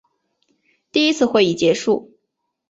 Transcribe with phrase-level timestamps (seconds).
[0.91, 2.17] 第一次会议结束。